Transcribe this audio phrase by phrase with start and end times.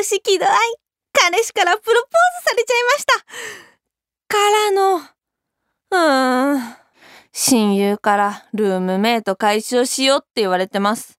[0.00, 0.56] 私喜怒哀
[1.12, 3.14] 彼氏からプロポーズされちゃいました。
[4.28, 6.76] からのうーん。
[7.32, 11.18] 親友からルームメイト解消しようって言われてます。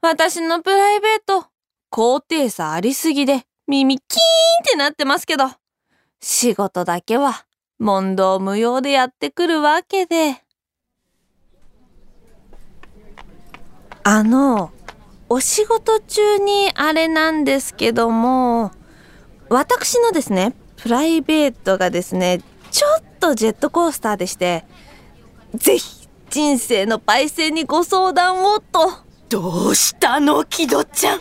[0.00, 1.46] 私のプライベート
[1.88, 5.44] 高低差ありすぎで耳キーンってなってますけど
[6.20, 7.46] 仕事だけは
[7.78, 10.42] 問答無用でやってくるわけで。
[14.02, 14.72] あの
[15.28, 18.70] お仕事中にあれなんですけども
[19.48, 22.40] 私のですねプライベートがですね
[22.70, 24.64] ちょっとジェットコースターでして
[25.54, 28.90] ぜひ人生のパイセンにご相談をと。
[29.28, 31.20] どうしたのキドちゃん。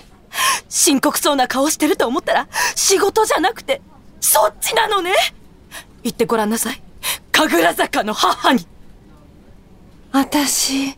[0.67, 3.81] 深刻そうな顔してると思ったら仕事じゃなくて
[4.19, 5.13] そっちなのね。
[6.03, 6.81] 言ってごらんなさい。
[7.31, 8.67] 神楽坂の母に。
[10.11, 10.97] 私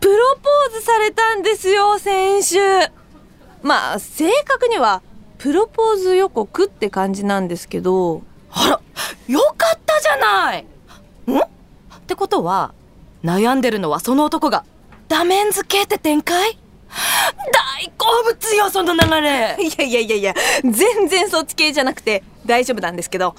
[0.00, 2.58] プロポーズされたんですよ先週。
[3.62, 5.02] まあ正確には
[5.38, 8.22] プロポーズ予告って感じなんですけど。
[8.50, 8.80] あら
[9.28, 10.62] よかったじゃない。
[10.62, 11.38] ん？
[11.38, 11.44] っ
[12.06, 12.74] てことは
[13.22, 14.64] 悩んでるのはその男が
[15.08, 16.58] ダメンズ系って展開？
[17.52, 19.56] 大好物よその流れ。
[19.60, 23.36] いやいやいやいや全然そっち系じゃなくて大丈夫なんですけど。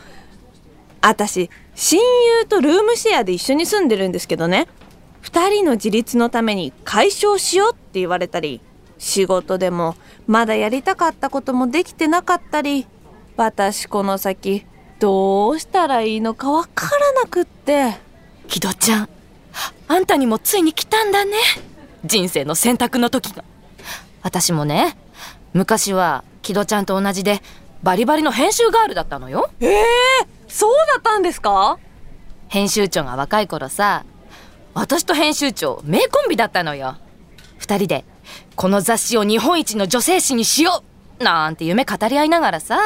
[1.04, 4.68] 私親友とルームシェアで一緒に住んでるんですけどね
[5.24, 8.62] 2人の自立のために解消しようって言われたり
[8.98, 9.96] 仕事でも
[10.28, 12.88] まだやりたかったこともできてなかったり
[13.38, 14.66] 私この先
[15.00, 17.98] どうしたらいいのかわからなくって。
[18.48, 19.10] 木戸ちゃん
[19.88, 21.34] あんたにもついに来たんだね。
[22.06, 23.44] 人生の選択の時が。
[24.22, 24.96] 私もね
[25.54, 27.42] 昔は木戸ちゃんと同じで
[27.82, 29.50] バリバリの編集ガールだったのよ。
[29.60, 31.80] ええー、そうだったんですか？
[32.48, 34.04] 編集長が若い頃さ
[34.74, 36.98] 私と編集長名コンビだったのよ。
[37.58, 38.06] 二人で
[38.56, 40.84] この雑誌を日本一の女性誌にしよ
[41.20, 42.80] うなんて夢語り合いながらさ。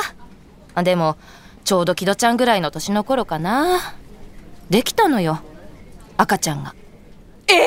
[0.83, 1.17] でも
[1.63, 3.95] ちょうど木戸ちゃんぐらいの年の頃かな。
[4.69, 5.39] できたのよ
[6.17, 6.73] 赤ちゃんが。
[7.47, 7.59] ええー、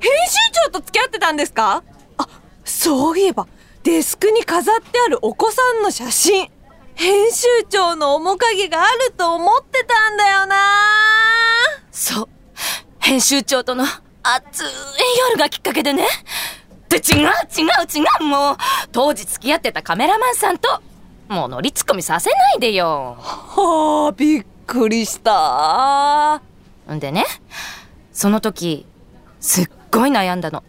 [0.00, 0.36] 編集
[0.66, 1.82] 長と付き合ってたんですか？
[2.18, 2.28] あ
[2.64, 3.46] そういえば
[3.82, 6.48] デスクに飾ってあるお子さんの写真
[6.94, 10.56] 編集長の面影があると思ってたんだよな。
[13.12, 13.84] 編集長との
[14.22, 14.66] 熱い
[15.28, 16.06] 夜がきっかけでね。
[16.88, 18.24] で違う違う違う。
[18.24, 18.56] もう
[18.90, 20.80] 当時付き合ってたカメラマンさんと
[21.28, 23.18] もう乗りツッコミさせないでよ。
[23.18, 26.40] はあびっくりした。
[26.90, 27.26] んでね
[28.14, 28.86] その時
[29.40, 30.64] すっごい悩んだの。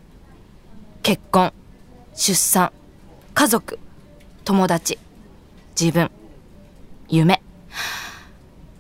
[1.02, 1.54] 結婚
[2.14, 2.74] 出産
[3.34, 3.80] 家族
[4.44, 5.00] 友達
[5.80, 6.12] 自分
[7.08, 7.42] 夢。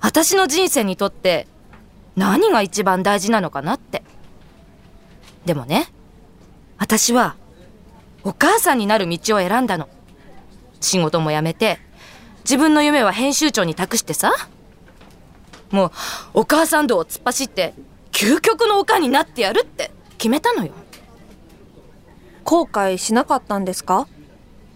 [0.02, 1.48] 私の人生にとって
[2.16, 4.04] 何が一番大事なのかなって。
[5.46, 5.88] でもね
[6.78, 7.36] 私は
[8.24, 9.90] お母さんになる道を選んだの。
[10.80, 11.80] 仕事も辞めて
[12.44, 14.34] 自分の夢は編集長に託してさ。
[15.72, 15.92] もう
[16.42, 17.74] お母さん道を突っ走って
[18.12, 20.72] 究極のおかんになってやるって決めたのよ。
[22.44, 24.08] 後悔しなかったんですか？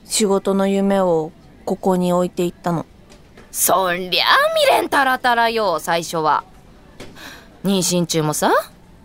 [0.05, 1.31] 仕事の夢を
[1.65, 2.85] ここに置いていったの。
[3.51, 4.25] そりゃ
[4.55, 6.43] 未練たらたらよ最初は
[7.63, 8.51] 妊娠中もさ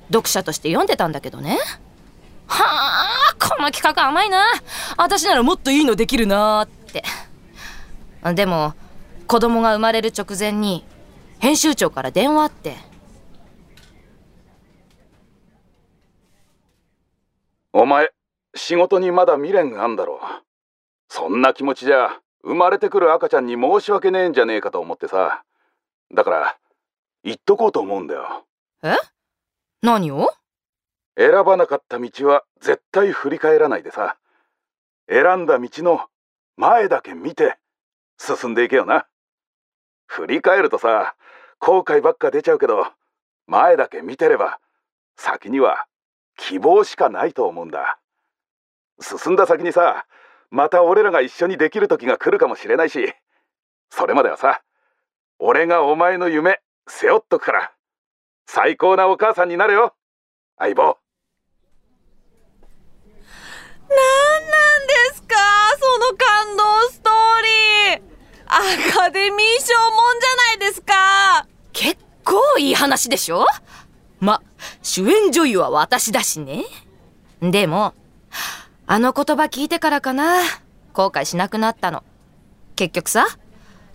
[0.09, 1.59] 読者として読んでたんだけどね。
[2.47, 4.45] はあこの企画甘いな。
[4.97, 7.03] 私ならもっといいのできるなって。
[8.35, 8.75] でも
[9.27, 10.85] 子供が生まれる直前に
[11.39, 12.77] 編集長から電話あって。
[17.73, 18.11] お前
[18.55, 20.21] 仕事にまだ未練があんだろ
[21.09, 25.43] そんな気持ちじゃ生まれてくる赤ちゃんに申し訳ねえんじゃねえかと思ってさ。
[26.15, 26.59] だから
[27.25, 28.47] 言っとこうと思うんだよ。
[28.83, 28.97] え？
[29.83, 30.33] 何を？
[31.17, 34.17] 選ばなかった道は絶対振り返らないでさ。
[35.09, 36.07] 選んだ道の
[36.57, 37.59] 前だけ見て
[38.19, 39.07] 進んでいけよな。
[40.07, 41.15] 振り返るとさ
[41.59, 42.87] 後悔ばっか出ちゃうけど
[43.47, 44.59] 前だけ見てれば
[45.17, 45.87] 先には
[46.37, 47.99] 希望しかないと思うんだ。
[49.01, 50.07] 進んだ先にさ
[50.51, 53.13] また俺らが一緒にできる時が来るかもしれないし
[53.91, 54.63] それまではさ
[55.39, 57.73] 俺がお前の夢背負っとくから。
[58.47, 59.95] 最高なお母さんになれよ。
[60.59, 60.99] 相棒。
[63.89, 63.97] 何
[64.51, 65.37] なんですか？
[65.79, 68.13] その感動ストーリー。
[68.47, 68.59] ア
[68.99, 71.47] カデミー賞もんじゃないですか。
[71.73, 73.47] 結構いい話でしょ？
[74.21, 74.43] ま、
[74.83, 76.65] 主演女優は私だしね。
[77.41, 77.95] でも、
[78.87, 80.43] あの言葉聞いてからかな、
[80.93, 82.05] 後悔しなくなったの。
[82.77, 83.27] 結局さ、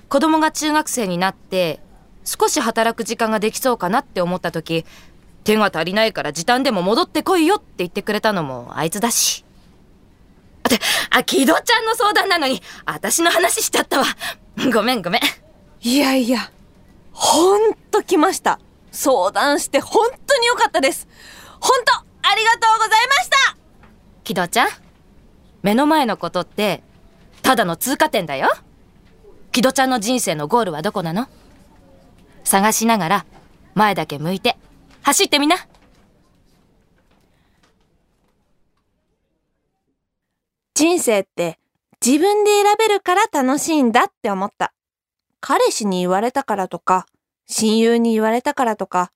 [0.10, 1.80] 子供が中学生になって、
[2.28, 4.86] 少し働く時間ができそうかなって思った時、
[5.46, 9.46] 手が足りないから時短でも戻ってこいよって言ってくれたのもあいつだし。
[10.70, 10.78] で、
[11.10, 14.06] あ、木戸ちゃんの相談なのに、私の話しちゃったわ。
[14.74, 15.22] ごめんごめん。
[15.82, 16.52] いやいや、
[17.14, 18.60] ほんと来ました。
[18.92, 21.08] 相談して本当に良かったです。
[21.62, 23.58] ほんと、ありがとうございました
[24.26, 24.68] 木戸ちゃん、
[25.62, 26.84] 目の前のことって、
[27.42, 28.50] ただの通過点だよ。
[29.54, 31.30] 木戸ちゃんの人生のゴールはどこなの？
[32.48, 33.26] 探しながら、
[33.76, 34.58] 前だけ向いて、
[35.04, 35.58] 走ってみな。
[40.74, 41.58] 人生って
[42.06, 44.74] 自分で選べるから楽しいんだって思った。
[45.40, 47.06] 彼氏に言われたからとか、
[47.48, 49.12] 親友に言われたからとか、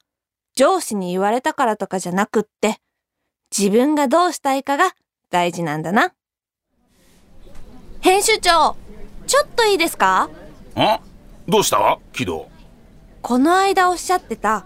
[0.55, 2.77] 上司に言われたからとかじゃなくって、
[3.55, 4.93] 自分がどうしたいかが
[5.29, 6.13] 大事なんだな。
[8.01, 8.75] 編集長、
[9.27, 10.29] ちょっといいですか？
[10.75, 10.99] あ
[11.47, 11.99] どうした？
[12.11, 12.50] 木戸
[13.21, 14.65] この間おっしゃってた、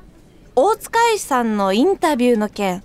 [0.55, 2.83] 大塚愛さんのインタビューの件。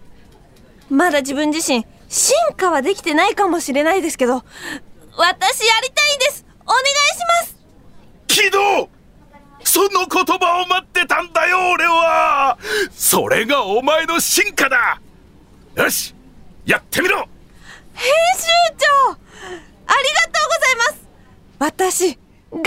[0.89, 4.43] まだ自分自身、進化はできてないかもしれないですけど、
[5.17, 6.45] 私やりたいんです。
[6.67, 7.57] お願いします。
[8.27, 8.59] 木戸
[9.65, 12.59] その言葉を待ってたんだよ俺は。
[12.91, 15.01] それがお前の進化だ。
[15.77, 16.15] よし
[16.67, 17.19] やってみろ。
[17.95, 18.47] 編集
[18.79, 21.09] 長ありがとうございます。
[21.59, 22.19] 私、
[22.51, 22.65] 頑張り